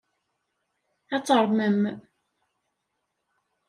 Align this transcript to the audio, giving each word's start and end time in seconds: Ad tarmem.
Ad 1.15 1.23
tarmem. 1.25 1.81